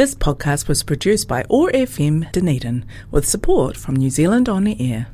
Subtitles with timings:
[0.00, 4.74] This podcast was produced by OAR FM Dunedin with support from New Zealand On the
[4.80, 5.08] Air.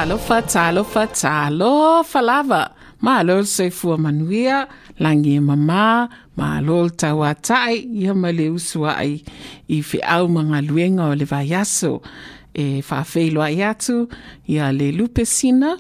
[0.05, 2.71] Talofa talofa talofa lava
[3.01, 4.69] malo le soifua manuia
[5.01, 9.15] lagi e mamā malo le tauataʻi ia ma le usuaʻi
[9.73, 12.03] i feʻau ma galuega o le vaiaso
[12.53, 13.97] e faafei loaʻi atu
[14.53, 15.71] ia le lupesina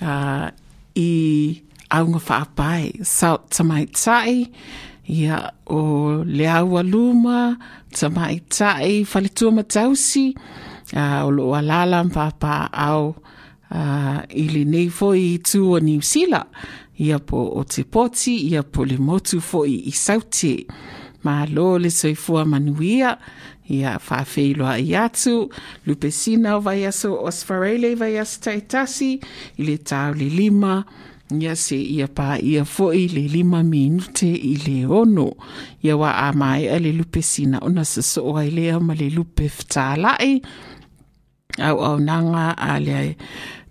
[0.00, 0.48] uh,
[0.96, 1.10] i
[1.92, 4.38] auga faapae South tamaitaʻi
[5.12, 7.58] ia o le aua luma
[7.92, 10.32] tamaitaʻi faletua matausi.
[10.92, 13.12] Uh, o loo alala ma papaao
[13.74, 16.44] uh, i lenei foi i tu o New Sila,
[17.02, 20.58] ia po o te poti ia po le motu foi i sauti
[21.24, 23.16] ma lo le soifua manuia
[23.72, 25.50] ia whaafeiloa i atu,
[25.86, 29.20] lupesina o vai aso osfarele vai aso taitasi,
[29.58, 30.82] i le tau le lima,
[31.32, 35.30] ia se ia pa ia foi le lima minute i le ono.
[35.82, 39.48] Ia wa a mai a le lupesina ona sosoo so ai lea ma le lupe
[39.48, 40.42] ftalai,
[41.58, 43.16] au au nanga a le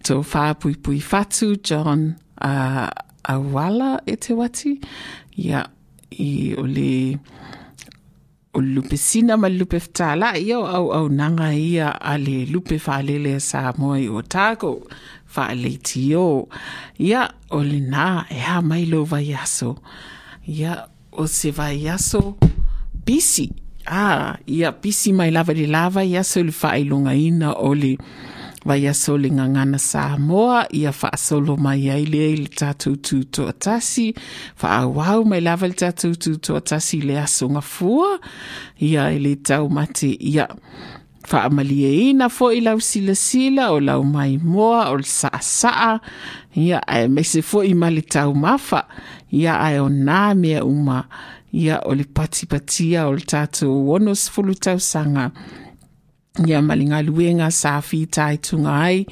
[0.06, 2.90] tō whāpui pui fatu John uh,
[3.30, 4.76] Awala e te wati.
[5.38, 5.64] Ia,
[6.18, 7.18] i o le
[8.54, 13.40] o lupe sina ma lupe ftala ia au au nanga ia a le lupe whaalele
[13.40, 14.82] sa moi o tago
[15.36, 16.50] whaale tio.
[17.00, 19.78] Ia o le nā e ha mai lo vai aso.
[20.48, 22.38] Ia o se vai aso
[23.06, 23.52] bisi.
[23.88, 27.96] Ah, ia bisi mai lava le lava ia so le whaelunga ina o le
[28.66, 34.14] vaiaso le gagana samoa ia faasolo mai ai lea i le tatou tutoatasi
[34.56, 38.20] faauau mai lava le tatou tutoatasi i le asogafua
[38.80, 40.48] ia e le taumate ia
[41.28, 46.00] faamalieina foʻi lau silasila o lau maimoa o le saasaa
[46.56, 48.86] ia ae mese foʻi ma le taumafa
[49.32, 51.06] ia ae onā mea uma.
[51.52, 55.32] Ia o le patipatia o le tatou ono sefulu tausaga
[56.40, 59.06] ia ma le galuega sa fitaituga ai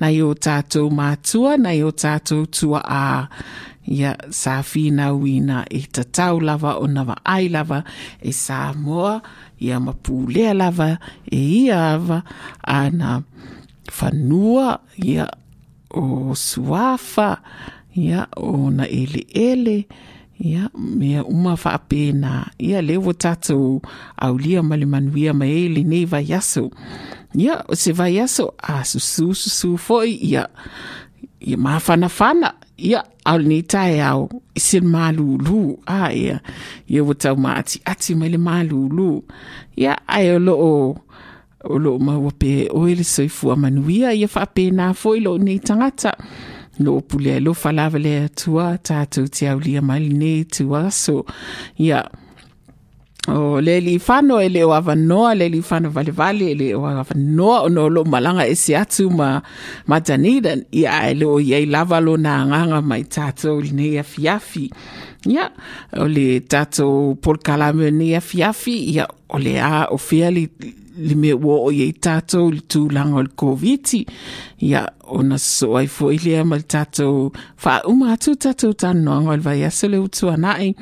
[0.00, 3.28] nai o tatou matua nai o tatou tuaā
[3.96, 7.80] ia sa finauina e tatau lava ona vaai lava
[8.20, 9.22] e sa moa
[9.62, 12.18] ia mapulea lava e ia ava
[12.62, 13.22] ana
[13.88, 15.26] fanua ia
[15.96, 17.40] o suafa
[17.96, 19.88] ia o ona eleele ele,
[20.38, 23.80] ia mea uma faapena ia le ua tatou
[24.16, 26.70] aulia ma le manuia ma ai e, lenei vaiaso.
[27.34, 30.48] Ia o se vaiaso a susū foʻi ia.
[31.40, 35.78] Ia mafanafana ia ao lenei taeao i se malūlū.
[35.86, 36.40] A ia.
[36.88, 39.22] Ia ua taumaatiati mai le malūlū.
[39.76, 40.96] Ia ae o loo
[41.66, 46.12] o loo maua pe oe le soifua manuia ia faapena foʻi loo nei tagata
[46.78, 50.90] lo pule lo falava le tua tatu te au lia mai lenei tua.
[50.90, 51.24] So
[51.78, 52.04] ia
[53.28, 57.62] o le li fano ele o avanoa le li fano vale vale ele o avanoa
[57.66, 59.42] o lo malanga e se atu ma
[59.86, 64.70] ma Dunedin ia ele le o iei lava lo na nganga mai tatou lenei afiafi.
[65.26, 65.50] Ia
[65.98, 68.76] o le tātou polkalame ya afiafi.
[68.94, 70.46] Ia o le a o fia li
[70.96, 74.06] le mea ua o iei tatou le tulaga o le koviti
[74.64, 79.42] ia ona so ai foʻi lea ma le tatou faauma atu tatou tanoaga o le
[79.48, 80.74] vaiaso le utuanaʻi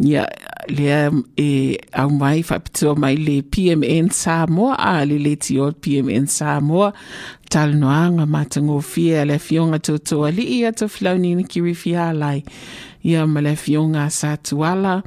[0.00, 0.26] ia
[0.68, 6.92] lea e au mai faapitoa mai le pmn samoa a le leti o pmn samoa.
[7.50, 12.44] Talanoaga matagofia a le afioga toutou alii a taufilaunina kirifia alai
[13.04, 15.02] ia ma le afioga a sa tuala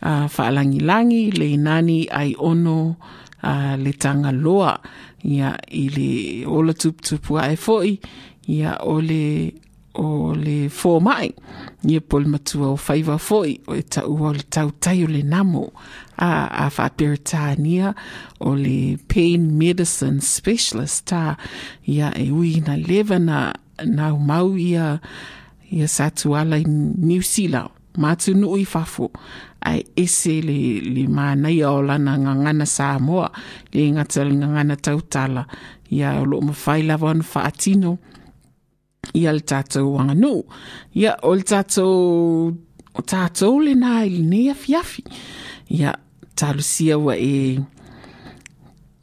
[0.00, 2.96] a faalagilagi le inani ai ono
[3.42, 4.76] a le tanga loa.
[5.24, 6.08] Ia i le
[6.46, 7.98] ola tuputupu ai foi.
[8.48, 9.52] Ia o le
[9.94, 11.28] o le fō mai
[11.84, 13.58] ia pol matua o whaiva foi.
[13.66, 15.72] O e tau o le tau tai o le namo.
[16.16, 17.94] A a whaperitania
[18.40, 21.36] o le pain medicine specialist ta
[21.86, 23.52] ia e ui na lewa na
[23.84, 25.00] na mau ia
[25.70, 27.70] ia satuala i New Zealand.
[27.98, 29.10] Matu nui fafo
[29.64, 33.30] ai ese le, le mānai o lana ngangana Samoa
[33.72, 35.46] le ngata le ngangana tautala.
[35.90, 37.98] Ia lo mawhai lawa anu whaatino.
[39.14, 39.98] Ia le tātou
[40.94, 42.52] ia o le tātou
[42.92, 45.04] o tātou le nā i le nea fiafi.
[45.70, 45.94] Ia
[46.98, 47.60] wa e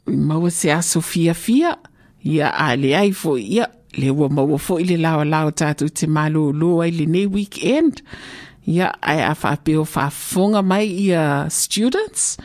[0.06, 1.78] maua se aso fia fia
[2.24, 4.84] ia a le ai fo ia le ua maua fo i
[5.94, 8.02] te malo lo ai le weekend
[8.78, 12.38] ai a whaapeo whaafonga mai ia students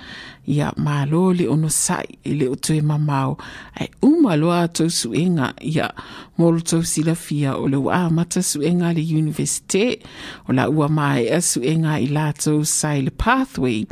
[0.47, 3.37] ia malo le ono sai e le o tue mamau.
[3.79, 5.89] Ai uma loa tau suenga ia
[6.37, 10.03] molo tau sila fia o le waa mata suenga le universite
[10.47, 13.85] o la ua mai a suenga i latou sai le pathway.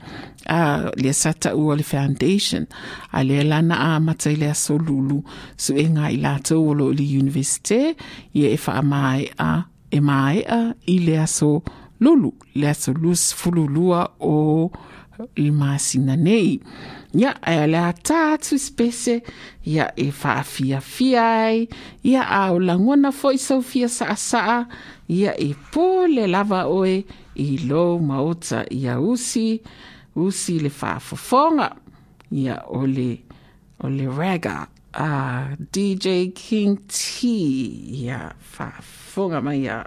[0.45, 2.67] A le sata ua le foundation.
[3.11, 5.23] A le lana a mata i le aso lulu.
[5.57, 7.95] Suenga i la tau o lo le universite
[8.33, 11.63] ia e wha mai a e mai a i le aso
[12.03, 12.93] lulu le aso
[13.39, 14.71] fululua o
[15.35, 16.59] i masina nei.
[17.13, 19.19] Ia, e le a tātu spese,
[19.69, 21.67] ia e faafiafia ai,
[22.03, 24.65] ia a o langona foi saufia saa saa,
[25.07, 27.03] ia e pō le lava oe
[27.35, 29.61] i lo maota ia usi,
[30.15, 31.69] usi le faafofoga
[32.33, 33.21] ia o le,
[33.83, 37.29] o le raga, a DJ King T,
[38.01, 39.83] ia faafofoga mai ia.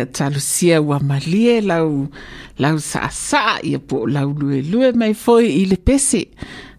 [0.00, 2.08] ia talusia ua malie lau
[2.58, 6.32] lau saasaa ia po o lau luelue mai foi i le pese.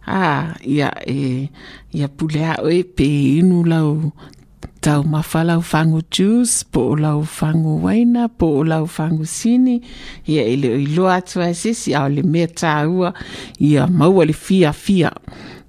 [0.08, 1.50] A ia e
[1.94, 3.06] ia puleao pe
[3.38, 4.12] inu lau
[4.82, 9.82] tau mafalau fagu juice po o lau fagu waina po o lau fagu sini.
[10.26, 13.14] Ia e leo iloa atu ae sesi ao le mea tāua
[13.62, 15.14] ia maua le fiafia.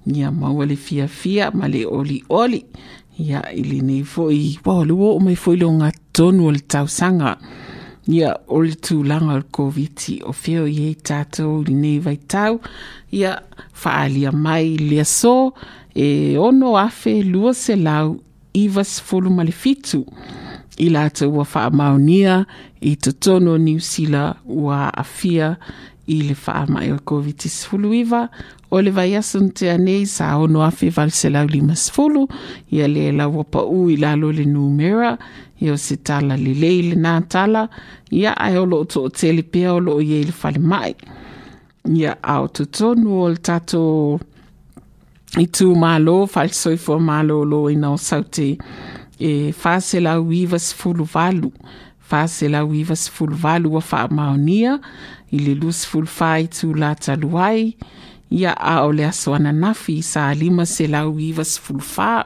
[0.09, 2.25] Ia maua le fiafia ma le olioli.
[2.29, 2.65] oli
[3.19, 7.37] ia i lenei foʻi ua le ua mai foʻi lo o gatonu o le tausaga
[8.07, 12.59] ia o le tulaga o le koviti o fea o iai tatou i lenei vaitau
[13.11, 13.37] ia
[13.73, 15.53] faaalia mai le aso
[15.95, 18.19] e ono afe lua selau
[18.53, 18.83] iva
[19.29, 20.05] ma le fitu
[20.77, 22.45] i latou ua faamaonia
[22.81, 25.57] i totonu o niusila ua afia
[26.07, 28.27] i le faamaʻi o koviti sfuluiva
[28.71, 32.27] o le vaiaso na teanei sa ono afe valeselau lima sfulu
[32.71, 35.17] ia le lau paʻū i lalo le numera
[35.61, 37.69] ia o se tala lelei lenā tala.
[38.11, 40.93] Ia ae o loo toʻatele pea o loo iai le falemaʻi
[41.95, 44.19] ia ao totonu o le tatou
[45.39, 48.53] i tumālō faalesoifua mālōlō ina o sau te
[49.19, 51.49] e faselau iva sfulu valu
[52.13, 54.77] fase lau iva sefulu valu ua faamaonia
[55.33, 57.73] i le lu sefulu faaitu latalu ai
[58.29, 62.25] ia a o le aso ananafi sa lima selau iva sefulu fa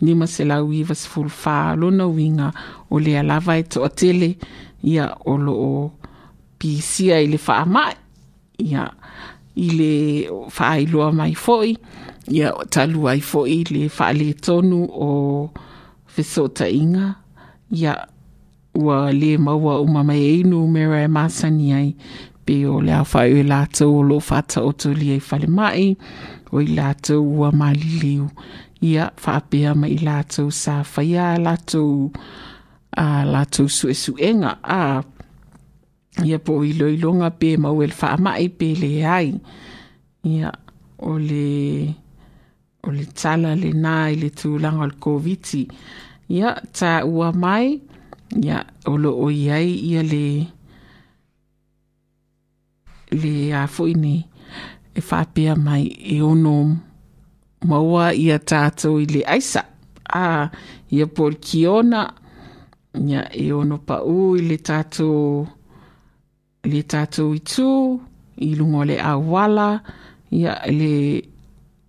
[0.00, 2.52] lima selau iva sefulu fa lona uiga
[2.90, 4.30] o le alava e toʻatele
[4.84, 5.92] ia o loo
[6.58, 7.96] pisia i le faamaʻi
[8.64, 8.84] ia
[9.56, 9.92] i le
[10.48, 11.76] faailoa mai foʻi
[12.32, 15.10] ia talu ai foʻi le faaletonu o
[16.12, 17.14] fesootaʻiga
[17.72, 17.92] ia
[18.78, 21.90] ua le maua uma mai einu mera e masani ai.
[22.44, 25.96] Pe o le au whae o lātou o lo whata o tuli ai whale mai
[26.52, 28.28] o i lātou ua mali liu
[28.80, 32.08] ia whaapea mai lātou sa whaia lātou
[32.96, 35.02] a lātou sue suenga a
[36.24, 39.34] ia po i loilonga pe mau el wha mai pe le ai.
[40.30, 40.50] Ia
[40.98, 41.48] o le
[42.86, 45.66] o le tala le nā i le tūlanga o le koviti
[46.32, 47.97] ia tā ua mai ia
[48.86, 50.46] o lo o iai ia le
[53.10, 54.28] le a fuini
[54.94, 56.76] e whapea mai e ono
[57.64, 59.64] maua ia tātou i le aisa.
[60.08, 60.48] A
[60.90, 62.02] ia por kiona
[62.94, 65.46] ia e ono pa u i le tātou
[66.68, 67.70] le tātou i tū
[68.44, 69.80] i lungo le awala
[70.30, 71.22] ia le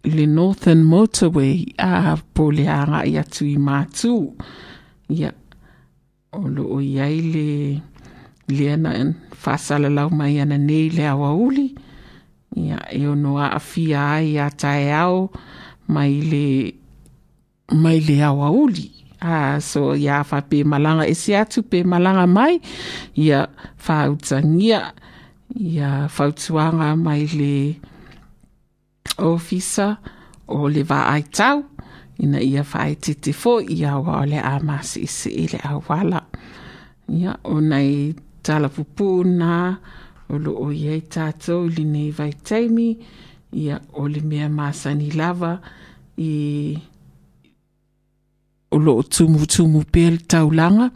[0.04, 4.14] le Northern Motorway a po le anga i atu i mātū
[5.12, 5.32] ia
[6.32, 7.48] o lo o iai le
[8.50, 9.10] le ana en
[9.42, 11.68] whasala lau mai ana nei le awa uli
[12.56, 15.30] ia e ono a awhia ai a tae au
[15.94, 16.46] mai le
[17.74, 18.88] mai le awa uli
[19.22, 19.94] a so
[20.50, 22.62] pe malanga e se atu pe malanga mai
[23.16, 23.50] ia
[23.86, 24.94] whautangia
[25.58, 27.54] ia whautuanga mai le
[29.18, 29.98] ofisa
[30.48, 30.82] o le
[32.20, 36.22] ina ia faaetiti foʻi auā o le a masiʻisi le auala
[37.08, 39.78] ia ona i talapupuna
[40.30, 42.90] o loo iai tatou i lenei vaitaimi
[43.64, 45.60] ia o le mea masani lava
[46.18, 46.78] i
[48.72, 50.92] o loo tumutumu pea le taulaga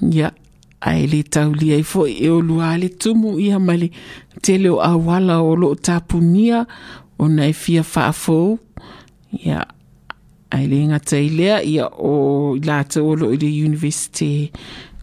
[0.00, 0.32] ia
[0.80, 3.90] ae le taulia ai foʻi e olua le tumu ia ma le
[4.42, 6.66] tele o auala o loo tapunia
[7.18, 8.58] ona e fia faafou
[9.32, 9.73] ia
[10.54, 12.12] ai le ngata i lea ia o
[12.68, 14.50] lata o lo i le university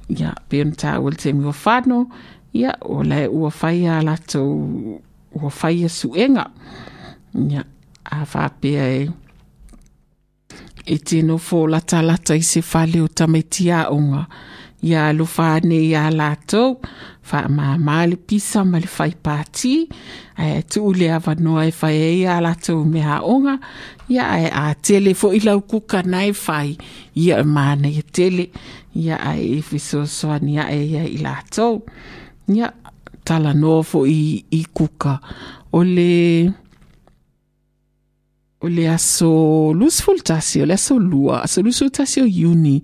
[0.07, 1.99] ia peon ta o le temi o whano
[2.53, 4.01] ia o lai ua whai a
[5.35, 6.45] ua suenga
[7.49, 7.61] ia
[8.03, 8.85] a whapea
[10.85, 14.25] e tino fo lata lata i se whale o tamaitia onga
[14.81, 17.10] ia lo whane ia lātou wha
[17.49, 19.87] ma male pisa ma le whai pāti
[20.37, 23.59] e tu ule awa noa e whai e ia lātou me ha onga.
[24.09, 26.77] Ia e a tele fo ilau kuka nai whai
[27.15, 28.49] ia e mana i tele.
[28.95, 31.81] Ia e e fiso soani ia e ia i lātou
[32.49, 32.73] ia
[33.23, 35.19] tala noa fo i, i kuka.
[35.71, 36.51] O le
[38.61, 41.41] o le aso lusful tasi o le aso lua.
[41.43, 42.81] Aso lusful tasi o uni.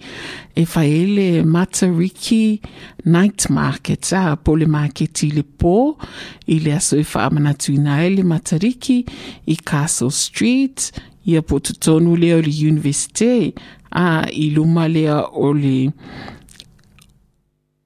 [0.55, 2.59] E fai le Matariki
[3.05, 5.97] night market a po le market i le po.
[6.47, 9.05] I le aso e faamanatuina amana tuina e le Matariki
[9.45, 10.91] i Castle Street
[11.27, 13.53] ia po totonu lea o le universite
[13.91, 15.91] a i luma lea o le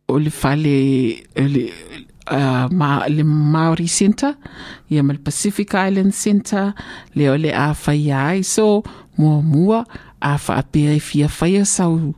[0.08, 0.78] o le fale
[1.36, 1.66] o le
[2.30, 2.68] uh,
[3.08, 4.36] le Maori Center
[4.90, 6.74] ia ma le Pacific Island Center
[7.16, 8.44] le o le a faia ai.
[8.44, 8.84] So
[9.18, 9.86] muamua mua
[10.22, 12.14] a faapea e fia whaia sau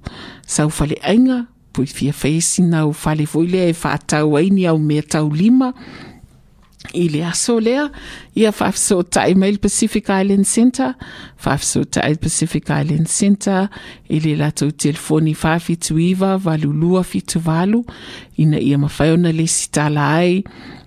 [0.45, 4.77] sau fale ainga pui fia whaia sina o fale lea e faatau ai ni au
[4.79, 5.29] mea tau
[6.93, 7.89] ili asolea
[8.35, 10.93] ia faafesootaʻi mai i le pacific island center.
[11.43, 13.69] Faafesootaʻi i le pacific island center.
[14.09, 17.85] I le latou telefoni faafetuiva valulua fituvalu
[18.37, 20.43] ina ia mafai ona lesi tala ai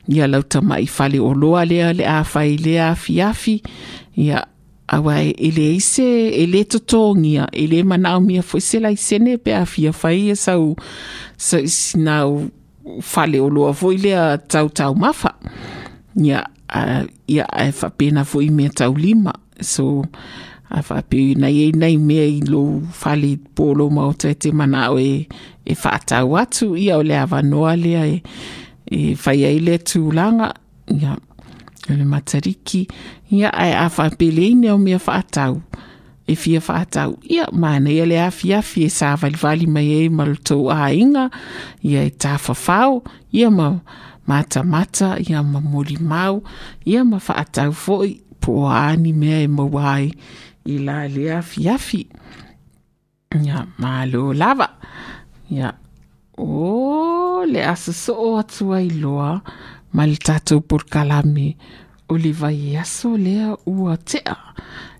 [0.08, 3.62] ia lau tamaʻi faleoloa lea le a fai lea afiafi
[4.16, 4.46] ia
[4.88, 9.92] auae e lē ise e lē totogia e lē manaʻomia foʻi se laisene pe afia
[9.92, 10.76] fai ia sau
[11.36, 12.46] sa, sinau
[13.02, 15.34] faleoloa foʻi lea tautau mafa
[16.16, 16.44] ia
[17.28, 20.04] ia ae faapena foʻi mea taulima so
[20.70, 25.28] a faapeu inai e inai mea i lou fale polo maota e te manao e,
[25.64, 26.74] e faatau atu.
[26.76, 28.22] Ia o le avanoa lea e,
[28.90, 30.54] e fai ai lea tulaga
[30.90, 31.16] ia
[31.88, 32.86] le matariki.
[33.30, 35.62] Ia ae a faapeleine o mea faatau
[36.26, 40.70] e fia faatau ia manaia le afiafi e sa valivali mai e ai ma lotou
[40.74, 41.30] aiga
[41.82, 43.78] ia e tafafao ia ma
[44.26, 46.42] matamata ia mamoli mau
[46.84, 50.08] ia mafaatau foʻi po o aani mea e maua ai
[50.66, 52.02] i la le afiafi
[53.44, 54.68] ia malo lava.
[55.50, 55.70] Ia
[56.38, 59.30] o le asosoo atu ai loa
[59.94, 61.56] ma le tatou polokalame
[62.08, 64.36] o le vaiaso e lea ua tea.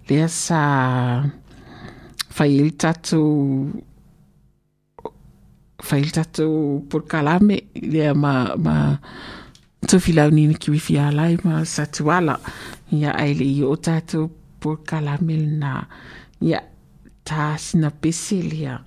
[0.09, 0.61] Lea sa
[2.37, 3.71] fai le tatou
[5.83, 8.97] fai tatou porkalame lea ma, ma
[9.87, 12.39] tofilaunini ki wifi alai ma satuala.
[12.93, 15.87] Ia aile yo i o tatou porkalame lena
[16.41, 16.63] ia
[17.27, 18.79] tasina pese lea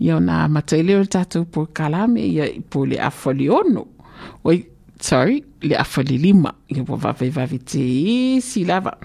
[0.00, 3.86] ia ona matai lea tatou porkalame ia i po le afaliono
[4.44, 4.64] oi
[5.00, 6.54] sorry le afali lima.
[6.68, 8.96] Ia po va te isi lava.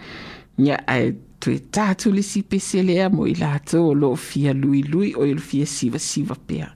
[0.57, 5.13] Ia ae toe tatu le si pese lea mo i latou o loo fia luilui
[5.15, 6.71] o i fia sivasiva pea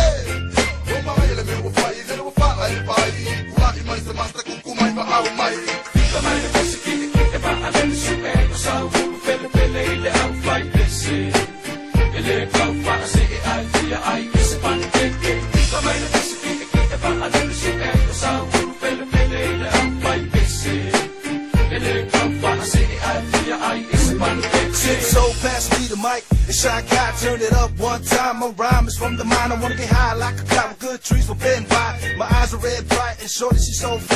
[0.91, 4.43] O mga yele me wafai Lele wafai e fa i Ula i mai se masta
[4.43, 5.76] kukumai ma
[29.53, 32.15] I wanna get high like a with good trees for bend by.
[32.17, 34.16] My eyes are red bright and shorty, she's so fly.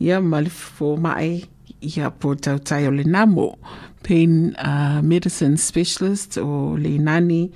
[0.00, 1.44] ia ma le fomaʻi
[1.80, 3.58] ia po tautai o le namo.
[4.02, 7.50] Pain uh, medicine specialist o le nani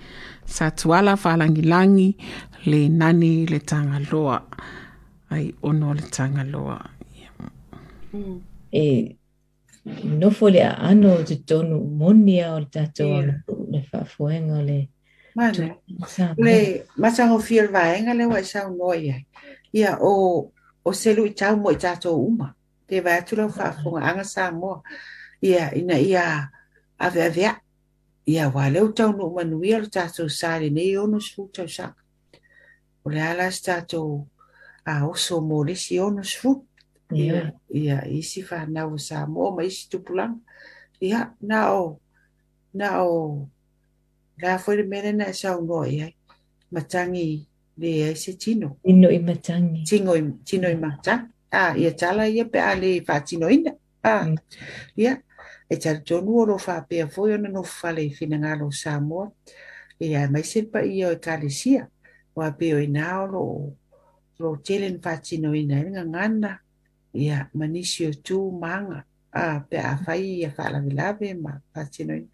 [0.45, 2.17] satuala faalangilangi
[2.67, 4.43] le nani le tagaloa
[5.31, 6.79] ai ono le tagaloa
[8.73, 9.17] e
[10.05, 13.35] nofo le ano o te tonu monia o le tatou yeah.
[13.73, 14.81] Le whaafuenga o le
[16.07, 19.27] sa Le masango fia vaenga le wai sau noi ai.
[19.73, 20.53] Ia o
[20.85, 22.53] o selu i tau mo i tātou uma.
[22.87, 24.83] Te vai atu lau whaafunga anga sa mo.
[25.41, 26.51] Ia ina ia
[26.99, 27.57] ave avea.
[28.27, 31.93] Ia wa leu tau no manuia lo tātou sāre nei ono sfu tau sa.
[33.05, 34.27] O le ala sa tātou
[34.85, 36.61] a oso mo lesi ono sfu.
[37.13, 40.41] Ia, ia isi whanau sa mo ma isi tupulang.
[41.01, 42.01] Ia na o
[42.73, 43.49] na o
[44.43, 46.09] la foi le mele na sa uno e, ia
[46.75, 50.23] matangi le ai se tino tino i matangi tino i.
[50.45, 54.27] Tino i matang a ia tala ia pe ale fa tino ina a
[54.97, 55.23] ia.
[55.69, 59.31] E tala tonu o lo fa pe foi ona no fa le finanga lo samoa
[59.99, 61.89] e ai mai se pa ia o kalesia
[62.35, 63.45] wa pe o ina o lo
[64.39, 66.53] lo tele ni fa tino ina nga ngana
[67.15, 69.05] ia manisio tu manga.
[69.33, 72.29] A pe a fai ia fa la vilave ma fa tino ina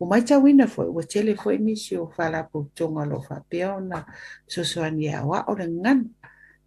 [0.00, 4.06] o mai tau ina foi ua tele foi nisi o falaputoga lo faapea ona
[4.48, 6.04] sosoani ia o le gana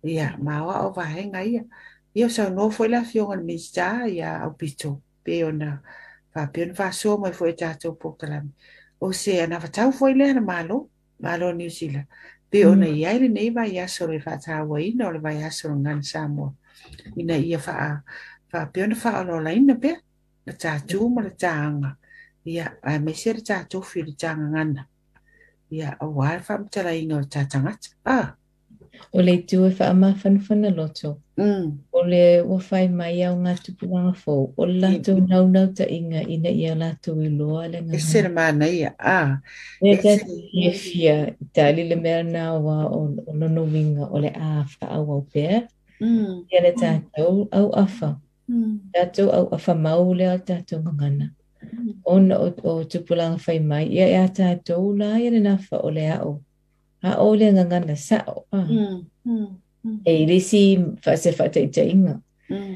[0.03, 0.37] ia.
[0.37, 1.63] Ma o a'o vaega ia
[2.13, 5.81] ia o saunoa foi le afioga le minista ia au pito pe ona
[6.33, 8.51] faapea ona faasoa mai foi e tatou pokalami
[9.01, 12.07] o se ana vatau foi lea na malo malo new zealand
[12.51, 12.95] pe ona mm.
[12.95, 16.53] ia ai lenei vaiaso le faatauaina o le vaiaso le gana samoa
[17.17, 18.03] ina ia faa
[18.51, 19.97] faapea ona faaololaina pea
[20.45, 21.97] le tatu ma le taaga
[22.45, 24.83] ia a me se ta to fi tanga ngana
[25.71, 28.35] ia a wa fa mtala inga ta tanga ah
[29.11, 31.09] o le tu e wha ma whanawhana loto
[31.91, 35.85] o le wa whai mai au ngā tupulanga fō o le lato nau nau ta
[35.97, 39.39] inga ina ia lato i loa le e ngā se mana ia ah
[39.81, 41.15] E e fia fia
[41.53, 45.21] tali le mea nā wa o, o nono winga o le a wha au au
[45.33, 45.61] pēr
[45.99, 48.11] mm ia le tātou au awha
[48.49, 51.33] mm tātou au awha mau le au tātou ngangana
[52.05, 55.89] ona o, o tupulanga whai mai ia e a tātou la ia le nawha o
[55.89, 56.41] le ao
[57.03, 58.67] a o le ngangana sa o ah.
[58.69, 59.49] mm mm
[60.05, 62.75] e risi wha se wha te inga mm.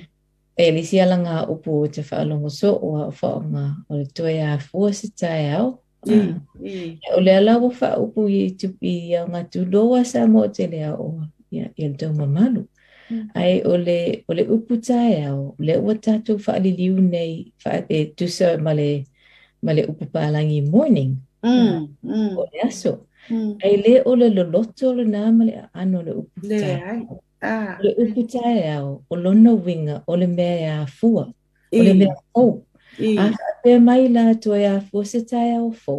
[0.58, 3.42] E risi ala ngā upu o te whaalongo so o a wha o
[3.90, 7.00] o le toe a fua se tae au mm mm.
[7.16, 10.96] O le ala o wha upu i tupi a ngā tuloa sa mo te lea
[10.96, 11.22] o
[11.52, 12.68] ia i le tau mamalu
[13.12, 13.28] Mm.
[13.40, 18.00] ai o le o le upu tae au le ua tātou whaaliliu nei wha e
[18.18, 18.90] tusa ma le
[19.64, 21.16] ma le upu pālangi morning.
[21.44, 22.34] Mm mm.
[22.38, 22.94] o le aso.
[23.30, 23.54] Mm.
[23.64, 26.76] Ai le o le loloto le nā ma le ano le upu le tae.
[26.92, 27.02] ai.
[27.42, 27.78] Ah.
[27.80, 31.26] o le upu tae au o lona winga o le mea a fua
[31.72, 32.66] o le mea au
[33.00, 33.16] i.
[33.18, 33.32] A
[33.64, 35.96] pe mai la to ya fo se tai au fo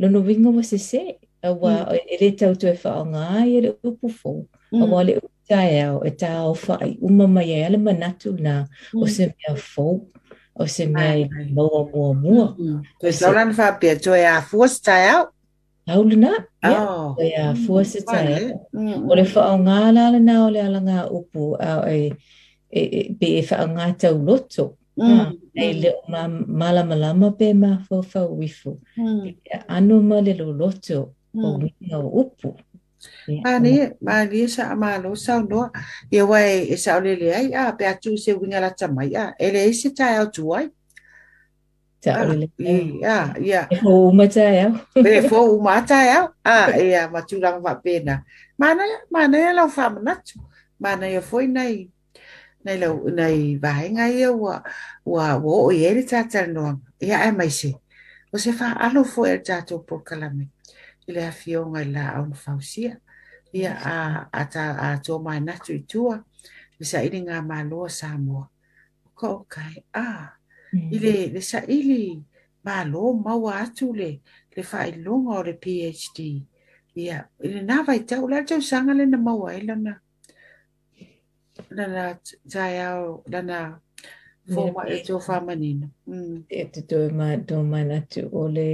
[0.00, 3.44] lo no winga wa se se a wa e le tau to e fa nga
[3.46, 4.32] e le upu fo
[4.72, 6.96] a wa le upu taeao e tau whai.
[7.00, 9.02] Uma mai e ale manatu na mm.
[9.02, 10.32] o se mea fau mm.
[10.54, 12.46] o e se mea i maua mua mua.
[13.00, 15.30] Toi sauran whapia toi a fuas taeao?
[15.86, 16.82] Haula na, ia,
[17.18, 18.60] e a fuas taeao.
[19.08, 23.42] O le whao ngā lala na o le ala ngā upu a e be e
[23.50, 24.76] whao ngā tau loto.
[24.96, 25.20] Mm.
[25.20, 26.02] Ah, Nei le o
[26.60, 28.78] malama lama pe ma fau fau wifu.
[29.68, 32.52] Anu ma le lo loto o wina o upu.
[32.52, 32.71] Mm.
[33.44, 35.70] Mani, mani sa malo sa no.
[36.10, 39.34] Ia wai e sa ole le ai a pe atu se winga la tamai a.
[39.38, 40.70] Ele ese tai au tu ai.
[42.02, 43.66] Ta o le Ia, ia.
[43.70, 44.70] E ho umata ya.
[44.94, 46.26] Pe fo u mata au.
[46.44, 48.24] A ia ma tu lang va pena.
[48.58, 50.38] Mana mana lau fa manatu.
[50.78, 51.90] Mana ia foi nei
[52.64, 54.62] nei lau nei vai ngai ia wa
[55.04, 56.80] wa wo ia le tata no.
[57.00, 57.74] Ia ai mai se.
[58.32, 60.48] O se fa alo fo e tato po kalame
[61.06, 62.96] i le afioga i la auna fausia
[63.52, 63.96] ia a
[64.32, 66.16] ata a tō mai natu i tua
[66.78, 68.46] le saʻili gā māloa sa moa
[69.06, 70.08] oka o kae a
[70.72, 72.02] i le le saʻili
[72.64, 74.10] mālo maua atu le
[74.56, 76.18] le faailoga o le phd
[77.04, 79.94] ia i lenā vaitau la le tausaga lena maua ai lana
[81.76, 82.04] lana
[82.52, 83.58] taeao lana
[84.54, 85.86] fomaʻi o tō famanina
[86.48, 88.68] e te toe ma tō mai natu o le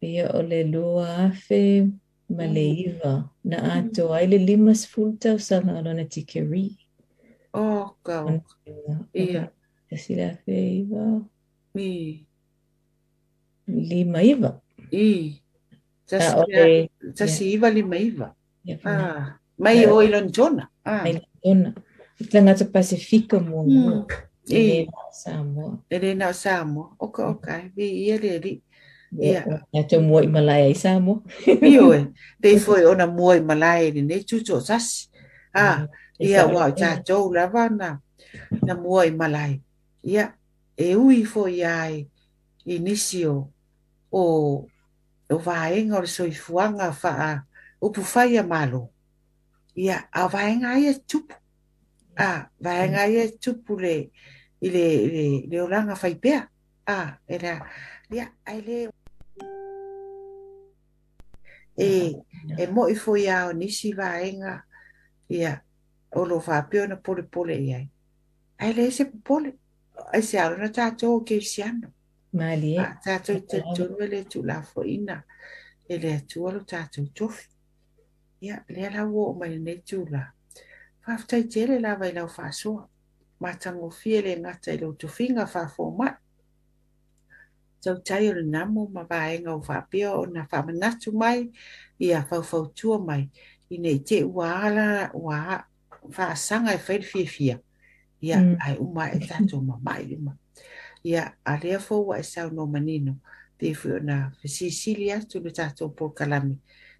[0.00, 1.88] pia o le lua afe
[2.28, 6.50] ma le iwa na ato ai le lima full tau sanga o lona tikeri.
[6.50, 6.64] ri.
[7.54, 8.42] Oh, kau.
[9.14, 9.48] Ia.
[9.88, 10.54] Te sila afe
[10.84, 11.22] iwa.
[11.74, 12.26] Mi.
[13.66, 14.60] Lima iwa.
[14.92, 15.40] I.
[16.06, 18.34] Tasi, o le- tasi iwa lima iwa.
[18.64, 19.38] Ia, Ah.
[19.58, 20.68] Mai o ilon jona.
[20.84, 21.02] Ah.
[21.02, 21.72] Mai tona.
[22.30, 24.04] Tangata Pasifika mua Mm.
[24.48, 24.58] Ia.
[24.58, 24.70] I.
[24.78, 25.78] E na Samoa.
[25.90, 26.94] E le na Samoa.
[26.98, 27.62] Oka oka.
[27.76, 28.62] Vi ia le ri.
[29.12, 29.44] Yeah.
[29.88, 31.22] Cho muội mà lại sa mo.
[31.46, 32.04] Iyo eh.
[32.42, 35.08] Te foi ona muội mà lại ni ne chu cho sas.
[35.52, 35.86] Ah,
[36.18, 37.98] ia wa cha cho la vana.
[38.62, 39.60] Na muội mà lại.
[40.02, 40.32] Ia
[40.76, 42.06] e ui foi ai
[42.64, 43.48] inicio
[44.10, 44.66] o
[45.28, 47.42] o vaenga o soifuanga fa a
[47.80, 48.88] upu fai a malo.
[49.74, 51.34] Ia a vaenga ia tupu.
[52.16, 54.10] Ah, vaenga ia tupu le
[54.60, 56.48] ile le le olanga fai pea.
[56.86, 57.66] Ah, era
[58.10, 58.30] Ia.
[58.44, 58.90] Ai le.
[61.76, 62.14] E.
[62.58, 64.62] E mo i foi ao nisi vaenga.
[65.28, 65.60] Ia.
[66.14, 68.72] O lo whapio na pole pole i ai.
[68.72, 69.52] Le se pole.
[70.12, 71.90] Ai se alo na tātou ke siano.
[72.32, 72.80] Mali e.
[72.80, 75.22] Ah, tātou te tonu e le tu la fo ina.
[75.88, 77.48] E le atu alo tātou tofi.
[78.44, 80.22] Ia, le ala wo o mai nei tu la.
[81.06, 82.86] Whaftai tele la vai lau whasua.
[83.40, 86.14] Matango fie le ngata i lo tofinga whafo mai.
[87.86, 91.46] tau tai o le namu ma vaega o faapea ona faamanatu mai
[92.06, 93.22] ia faufautua mai
[93.70, 95.64] i nei te ua ala ua
[96.10, 97.56] faasaga e fai le fiafia
[98.20, 98.56] ia mm.
[98.66, 100.36] ae uma e tatou mamaʻi luma
[101.04, 103.16] ia a lea fou ae saunou manino
[103.58, 106.56] pefui ona fesisili atu le tatou polokalame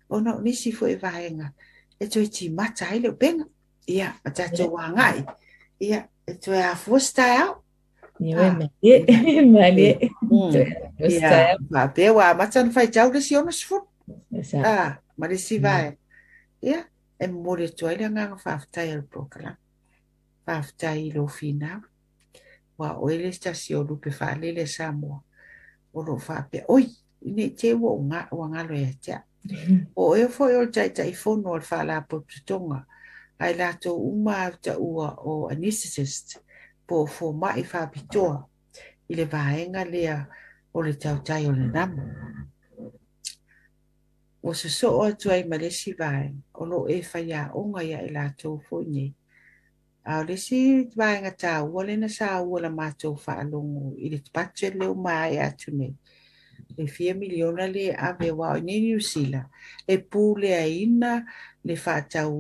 [0.09, 1.53] ona o nisi foʻi vaega
[2.01, 3.45] e toe timata ai le upega
[3.87, 5.25] ia ma tatou agaʻi
[5.81, 7.66] ia e toe afua style
[8.21, 8.57] Ia,
[12.35, 13.85] matan fai jau le si ona sifun.
[14.65, 15.97] Ah, ma le si vai.
[16.63, 16.81] Ia,
[17.19, 19.57] e mori tua nga anga anga whaftai al pokala.
[20.47, 21.81] Whaftai ilo fina.
[22.79, 25.21] Wa o sta si o lupe wha lele sa mua.
[25.93, 26.87] O lo whape, oi,
[27.21, 29.23] ine te wo nga o anga lo ea tia.
[29.97, 32.87] O e o fwoi o tai tai fono no wha la po tutonga.
[33.39, 36.46] Ai la to uma ta ua o anisitist.
[36.87, 38.47] Po fo mai whapitoa.
[39.09, 40.19] I le vaenga lea
[40.73, 42.03] o le tau tai o le namu.
[44.43, 46.35] O se so o atu ai malesi vai.
[46.55, 49.11] O lo e whaia o nga ia i lato fo nei.
[50.07, 54.11] A o le si vaenga tā ua le na sa ua la mātou whaalongo i
[54.13, 55.95] le tapatue leo mai atu nei.
[56.79, 59.51] Le fia miliona le ave wa ni New Zealand.
[59.87, 61.25] E pū le a ina,
[61.65, 61.75] le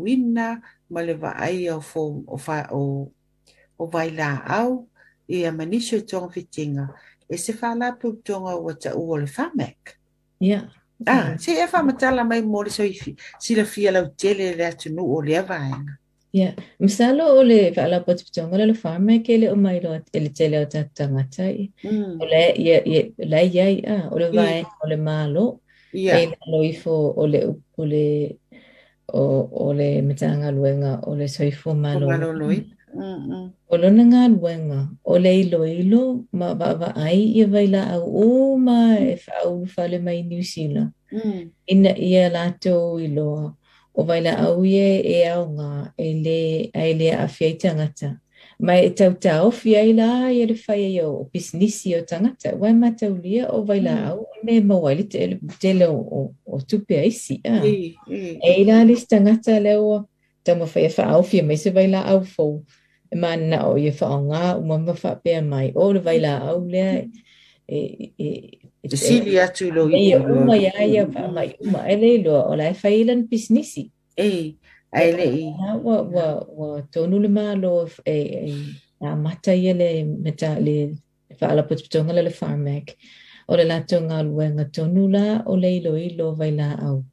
[0.07, 3.11] ina, ma le wa ai o fo o fa o
[3.79, 4.89] o vai la au
[5.29, 6.89] i a manisho tonga fitinga.
[7.29, 9.99] E se whala pu tonga o ta ua le whamek.
[10.41, 10.71] Ia.
[11.07, 13.17] Ah, se e whamatala mai mo le soifi.
[13.39, 15.99] Sila fia lau tele le atu nu o le avaenga.
[16.33, 16.55] Ia.
[16.81, 20.61] Misalo o le whaala potipitonga le whaame ke le o mai loa e le tele
[20.61, 21.71] o tatangata i.
[21.85, 22.21] Mm.
[22.21, 25.61] O le ia ia la ia ia o le vai o le malo.
[25.93, 26.21] Ia.
[26.21, 27.45] E lo ifo o le
[27.77, 28.39] o le
[29.13, 29.23] o
[29.67, 32.07] o le metanga luenga o le soifo O malo.
[32.07, 32.76] maloloi.
[32.97, 33.47] Mm, mm.
[33.69, 38.57] O lona ngā luenga, o le ilo ilo, ma wa ai i waila au o
[38.59, 40.93] ma e whaau whale mai New Zealand.
[41.13, 41.51] Mm.
[41.69, 43.53] Ina ia lato i loa,
[43.95, 46.39] o waila au ie e au ngā e le,
[46.75, 48.17] ai le a whiai tangata.
[48.59, 52.55] Mai e tau tau whiai la i le whai e o businessi o tangata.
[52.57, 54.09] Wai ma tau lia o waila Mm.
[54.09, 57.41] au, o me mawaili te te leo o, o tupe aisi.
[57.45, 57.61] Ah.
[57.65, 58.39] I, i.
[58.41, 60.07] E la lis tangata leo,
[60.45, 62.65] tau ma whai e whaau whia mai se waila au fau.
[63.11, 65.71] E mana o i whao ngā, uma ma wha pēr mai.
[65.75, 67.23] O le waila au lea, mm-hmm.
[67.69, 68.29] e, e,
[68.83, 70.13] e, Te sili atu lo e, i.
[70.15, 73.89] e uma ia ia wha mai, uma e le loa, o lai whailan businessi.
[74.17, 74.57] E,
[74.93, 75.47] ai le i.
[75.83, 76.27] Wa, wa,
[76.59, 77.75] wa tonu le mālo
[78.05, 78.55] e, e,
[79.03, 80.77] nā mata ia le meta le
[81.41, 82.95] whaala putuputonga le le Pharmac.
[83.49, 87.05] O le lato ngā luenga tonu la o le ilo ilo waila au.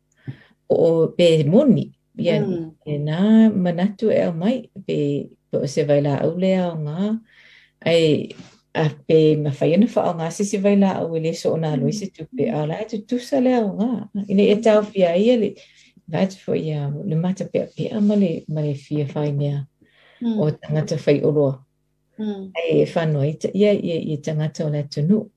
[0.69, 2.71] O, o pe moni, ia Mm.
[2.85, 7.19] e nā manatu e au mai, pe, pe o se waila au le au ngā,
[7.85, 8.29] ai
[8.75, 11.57] a pe ma whaiana wha au ngā se se waila au e le so o
[11.57, 14.09] nā se tupe, a la e tu tusa le au ngā.
[14.29, 15.55] Ine e tau fia ia le,
[16.11, 19.65] Right for ia le mata pe pe ama le ma le fia whai mea
[20.21, 20.39] Mm.
[20.39, 21.59] o tangata whai oroa.
[22.19, 22.51] Mm.
[22.55, 25.29] Ai e whanua ia ia i tangata o le tunu.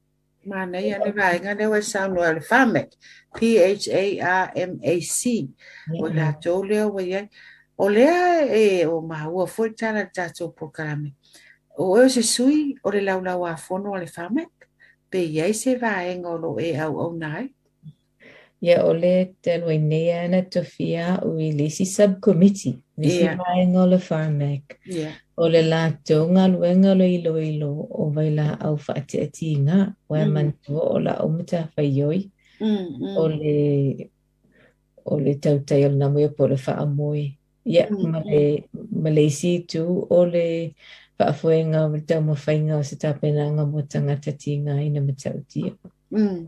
[0.46, 2.94] Mana ia le vaenga le wa sound o le Pharmac.
[3.34, 5.48] P H A R M A C.
[5.98, 7.28] O la tō leo wa ia.
[7.76, 11.12] O lea e o mahua foi tala tātou po karame.
[11.76, 14.70] O eo se sui o le laulau a fono o le whamek.
[15.10, 17.50] Pe iai se vaenga o lo e au au nai.
[18.62, 22.78] Ia o le te aloi nea ana tofia o i lisi subcommittee.
[22.96, 23.36] Lisi Ia.
[23.36, 24.78] vaenga o le Pharmac.
[24.86, 25.18] Yeah.
[25.36, 29.94] O le lātou ngā luenga lo ilo ilo o vai la au whaate ati ngā.
[30.08, 30.32] Wai Mm.
[30.32, 32.30] mantua o la o mata whaioi.
[32.60, 33.16] Mm, mm.
[33.16, 34.10] O le
[35.04, 37.36] o le tautai o le namu e po le wha moe.
[37.66, 38.64] Ia, Mm, ma le,
[39.02, 40.74] ma le isi tu o le
[41.18, 42.96] whaafuenga o le tau mawhainga o se
[43.66, 45.72] mo tangata ti ngā ina matautia.
[46.10, 46.46] Mm.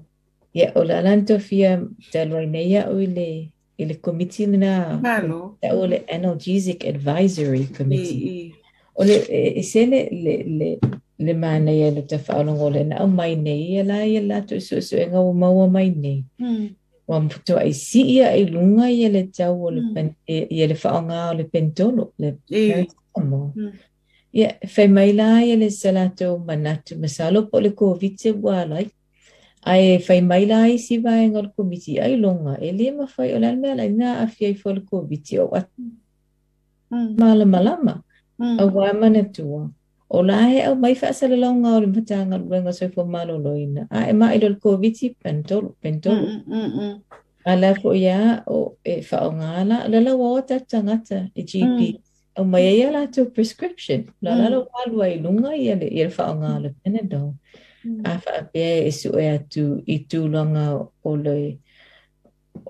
[0.54, 4.46] Ia, o la lanto fia te aloi nei a o i le, i le committee
[4.46, 5.58] na Malo.
[5.60, 8.24] ta o le Analgesic Advisory Committee.
[8.24, 8.54] i.
[9.04, 10.78] le, e, e se le, le,
[11.18, 14.20] le, mana ia le ta whaolongo o le na au mai nei, ia la ia
[14.22, 16.24] la tu su su e ngau maua mai nei.
[16.38, 16.68] Mm.
[17.08, 19.94] Wa mputo ai si ia i lunga ia le tau o le, Mm.
[19.94, 22.36] pen, e- ia le whaonga o le pentolo, le.
[22.50, 23.72] Mm.
[24.32, 28.86] Ia, whai mai la ia le salato manatu masalo po le COVID se walai.
[29.64, 32.58] Ai whai mai la i si vai ngol komiti ai longa.
[32.60, 35.48] E le ma whai o le almea lai nga a fiai fo le komiti o
[35.54, 35.68] at
[36.90, 37.16] Mm.
[37.18, 37.94] malama lama.
[38.40, 38.60] Mm.
[38.60, 39.70] A wai mana tua.
[40.10, 43.86] O la he au mai whaasala longa o le matanga luenga soi fo malo loina.
[43.90, 46.22] A e mai lo le komiti pentolo, pentolo.
[46.22, 47.02] Mm, mm, mm.
[47.46, 52.00] A la fo ia o e whaonga la, la la wa ta tangata e GP.
[52.38, 54.06] O mai ia la tu prescription.
[54.22, 57.34] La la la walua i lunga ia le, ia le whaonga le Panadol.
[58.04, 61.58] A whaapea e su e atu i tūlanga o le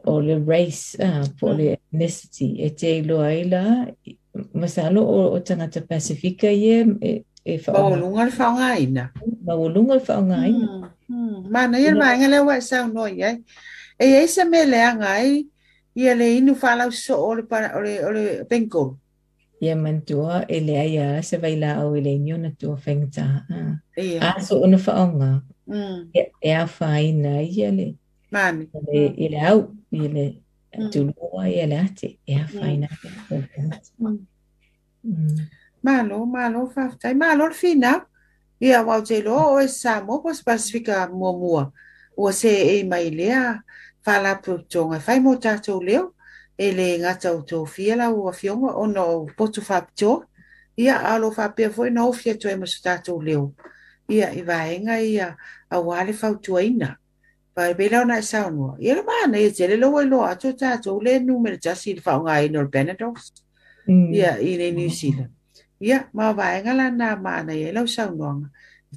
[0.07, 0.97] o le race,
[1.41, 2.61] po le ethnicity.
[2.65, 4.18] E te iloa ai la, i-
[4.55, 9.11] masalo o, o tangata pasifika ia e, e faaauluga le faaogāina
[9.47, 10.91] maualuga le faaogāina
[11.51, 13.37] manaia le vaega lea ua e saunoai ai.
[13.99, 15.47] E ai sa mea leaga ai.
[15.99, 17.45] Ia le inu faalausoo o le
[18.07, 18.99] o le penkolu
[19.61, 23.27] ia mantua e lea ia se vailaau i e le ini ona tua faigatā
[24.31, 25.43] aso ona faaoga
[26.43, 27.89] e afāina ia le
[29.25, 30.27] i le au i le
[30.77, 30.91] Mm.
[30.91, 31.53] Tulua mm.
[31.53, 32.19] i le ate.
[32.27, 32.89] E a whaina.
[35.05, 35.49] Mm.
[35.83, 37.15] Malo, malo whaftai.
[37.15, 38.07] Malo le fina.
[38.61, 41.73] Ia wau te lo o e sa mo po se pasifika mua mua.
[42.17, 43.63] Ua se e mai lea
[44.05, 44.99] whala putonga.
[44.99, 46.15] Whai mo tātou leo.
[46.59, 50.25] E le ngata o tō fia la ua fionga o no potu whapito.
[50.77, 53.55] Ia alo whapea foi no fia to e masu tātou leo.
[54.11, 55.37] Ia i vaenga ia
[55.71, 56.63] a wale whautua
[57.59, 60.53] pai pe lau nai sao no ia le mana e tele lo wai lo ato
[60.61, 63.17] ta to le nu me ta si fa nga i no penedox
[64.19, 65.27] ia i le ni si la
[65.89, 68.49] ia ma vai nga la na mana e lau sao no nga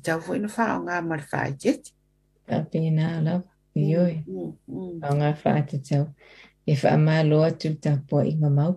[0.06, 1.84] tau fo ina fa nga ma fa jet
[2.48, 3.34] ta pe na la
[3.74, 4.06] io
[5.02, 6.06] fa nga fa te tau
[6.72, 8.74] e fa ma lo atu ta po i nga mau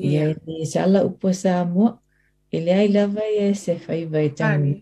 [0.00, 1.86] ia ni sala upo sa mo
[2.56, 4.72] ele ai lava ia se fa i vai tani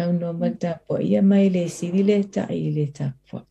[0.00, 1.22] au no ma ta po ia
[1.54, 3.47] le siri le ta i le ta po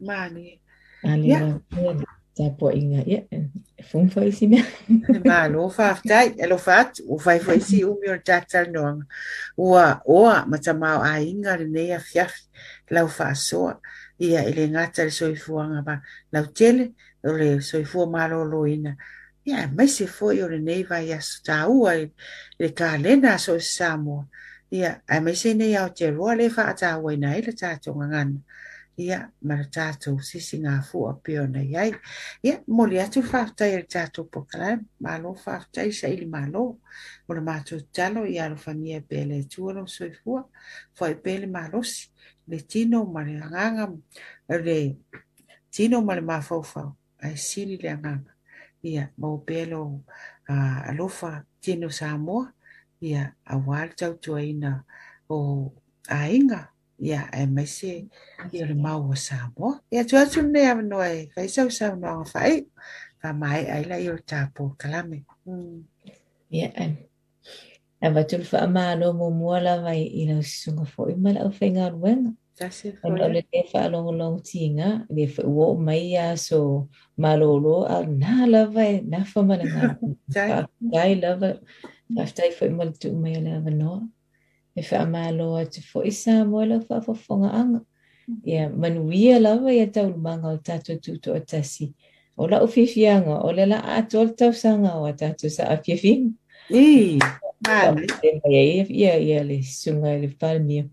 [0.00, 0.60] mani.
[1.04, 1.40] A le Ia.
[1.40, 2.14] yeah.
[2.38, 3.02] tā pua i ngā.
[3.10, 3.42] Ia.
[3.88, 4.64] Fung whai si mea.
[5.26, 7.94] Ma lo whaftai, e lo what, u whai whai si o
[8.24, 9.06] tātal noanga.
[9.58, 12.46] Ua, oa, ma ta mau a inga le nei a fiafi,
[12.94, 13.78] lau whaasoa.
[14.22, 16.00] Ia, i le ngata le soifuanga ba,
[16.34, 16.92] lau tele,
[17.24, 18.96] o le soifua malo loina.
[19.48, 21.94] Ia, mai se foi o le nei vai asu tā ua,
[22.58, 24.26] le ka lena so i Samoa.
[24.74, 27.96] Ia, ai mai se nei au te roa le wha ata waina i le tātou
[27.96, 28.42] ngangana.
[28.98, 31.92] ia ma le tatou sisigafu a pe ona iai
[32.42, 36.64] ia moli atu faafetai e a le tatou pokalame malo faafetai malo
[37.28, 40.42] o le matou tatalo ia alofagia pea le atua lo soifua
[40.96, 42.10] foai le malosi
[42.48, 43.84] le tino ma le agaga
[44.66, 44.78] le
[45.70, 46.90] tino ma le mafaufau
[47.24, 48.32] ae sili le agaga
[48.82, 50.04] ia mau pea lo
[50.48, 52.52] alofa tino samoa.
[53.00, 54.72] Ia auā le tautuaina
[55.30, 55.70] o
[56.10, 56.64] aiga
[56.98, 58.08] ia e maise
[58.52, 59.80] i le mau o Samoa.
[59.92, 62.66] Ia tu atu ne a no e kaisau sau no anga whae,
[63.22, 65.24] ka mai ai la i o tāpō kalame.
[66.50, 66.88] Ia e.
[68.02, 71.46] Na watul wha ama alo mō mua la vai i lau sisunga fo i mala
[71.46, 72.34] au whainga ruenga.
[72.58, 73.06] Tase fo.
[73.06, 78.02] Ono le te wha alongo long tinga, le wha uo mai a so malolo a
[78.02, 79.94] nā la vai, nā wha mana ngā.
[80.34, 80.66] Tai.
[80.92, 81.54] Tai la vai,
[82.18, 84.00] whaftai fo i mala tu mai ala avanoa.
[84.78, 84.84] Noa.
[84.84, 87.80] E wha malo atu fo i sā moe la whawhawhonga anga.
[88.28, 88.40] Mhm.
[88.44, 91.94] Ia manuia lava ia tau manga o tātou tūto o tasi.
[92.36, 96.34] O la uwhiwhianga, o le la ato o tau sanga o tātou sa a whiwhinga.
[96.70, 97.18] I,
[97.66, 98.06] mani.
[98.22, 100.88] Ia, ia, ia le sunga le wharamia.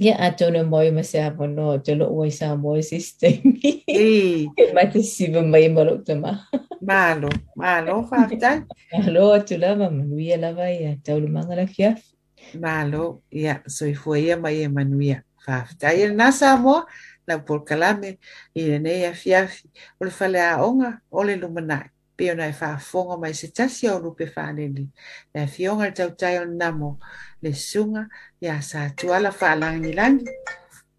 [0.00, 3.40] Ia a tōna moi ma se hapa no, te lo ua i sa moi system.
[3.88, 8.64] I, Ke mai te siva mai ma lo te malo, malo, whaatai.
[8.92, 12.11] Alo atu lava, manuia lava ia, taulu manga la fiaf.
[12.54, 15.22] Malo, ia, soifua ia mai e manuia.
[15.46, 16.86] Whaatai e nasa mo,
[17.26, 18.18] na por kalame,
[18.54, 19.70] i ne nei a fiafi,
[20.00, 21.88] o le whale a onga, o le lumanai.
[22.16, 24.88] Peo nai whaafonga mai se tasi au lupe whaneli.
[25.34, 26.98] Na fionga le tautai o namo,
[27.42, 28.06] le sunga,
[28.40, 30.26] ia sa tuala whaalangi langi.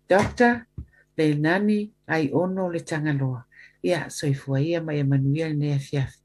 [0.09, 0.65] Dokta,
[1.17, 3.45] le nani, ai ono le tangaloa.
[3.83, 6.22] Ia, soifua ia mai e manuia le nei a fiafi.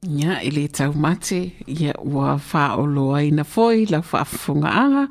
[0.00, 1.38] Ia, i le tau mate,
[1.68, 5.02] ia ua whaolo aina foi, lau whaafunga anga,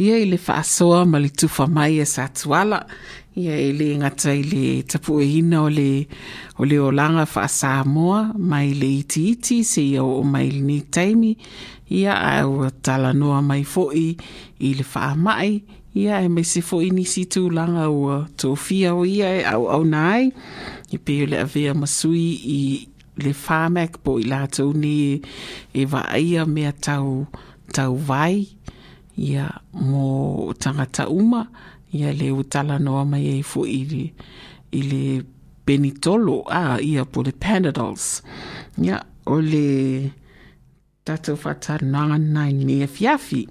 [0.00, 2.78] ia i le whaasoa ma le tufa mai e sa tuala,
[3.36, 6.06] ia i le ngata i le tapu e hina o le,
[6.56, 10.78] o le olanga whaasa moa, mai le iti iti, se ia o mai le ni
[10.80, 11.36] taimi,
[11.92, 14.16] ia au tala noa mai foi
[14.64, 15.60] i le wha mai,
[15.92, 20.32] ia e mai se foi nisi tūlanga ua tofia o ia e au au nai,
[20.88, 22.58] i peo le avea masui i
[23.20, 25.20] le whāmek po i lātou ni
[25.74, 27.26] e waia mea tau,
[27.74, 28.46] tau vai.
[29.12, 29.44] Ia
[29.76, 31.44] mō tangata uma
[31.92, 34.04] ia le utala noa mai e fo i le,
[34.72, 35.04] i le
[35.66, 38.22] benitolo a ia po le panadols
[38.80, 40.10] ia o le
[41.04, 43.44] tatou whatananga nai me e fiafi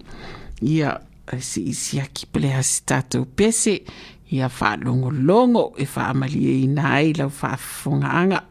[0.62, 0.97] ia
[1.39, 3.76] si isi aki pele hasi tatou pese
[4.32, 8.41] ia whaalongo longo e whaamali i nai lau whaafunga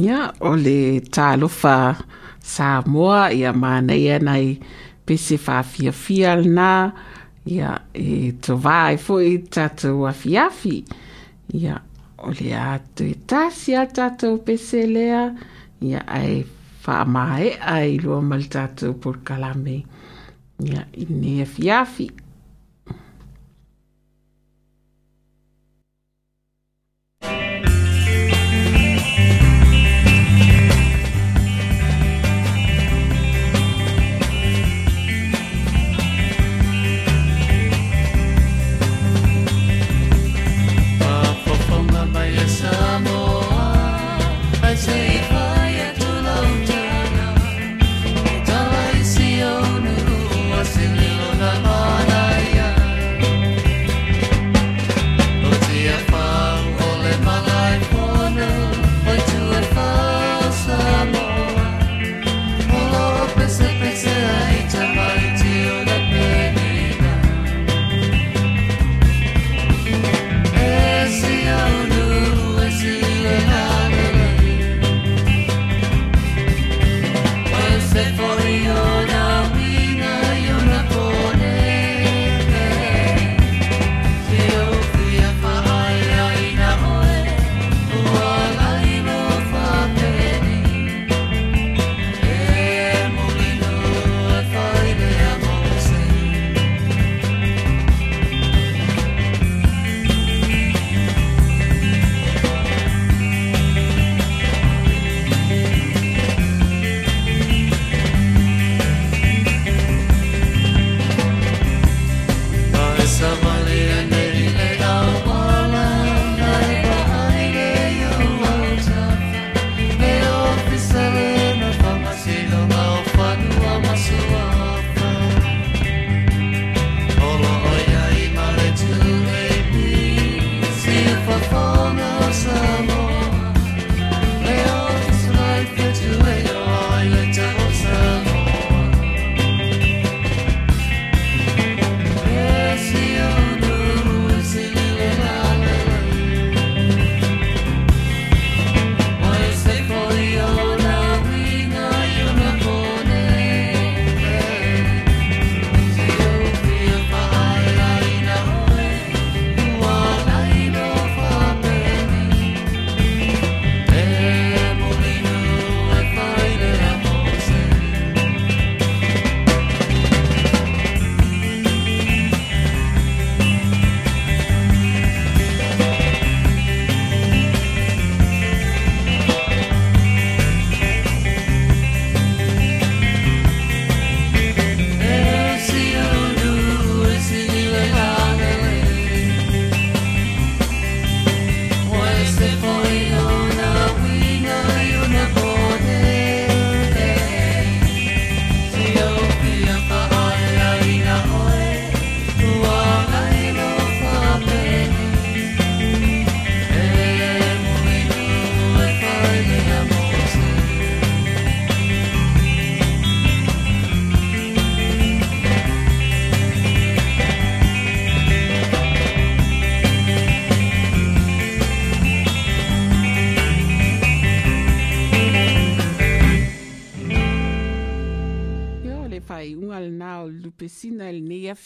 [0.00, 1.76] ia o le talofa
[2.40, 4.56] Samoa ia mānaia anai
[5.06, 6.70] pese whaafiafia lna
[7.46, 10.78] ia e tovā e fo'i tatou afiafi
[11.60, 11.76] ia
[12.24, 15.22] o le a toe tasi a tatou pese lea
[15.84, 16.40] ia ae
[16.84, 19.76] faamaeʻa i lua ma le tatou polokalame
[20.64, 22.08] ia i ne afiafi.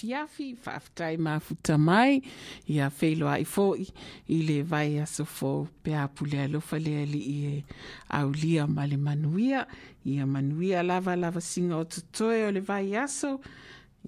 [0.04, 2.22] Afiafi whaafitai mafuta mai
[2.66, 3.88] ia whelo ai foi
[4.28, 7.64] i le vai aso fo pe apule alofa lea e
[8.08, 9.66] aulia ma le manuia
[10.04, 13.40] ia manuia lava lava singa o tutoe o le vai aso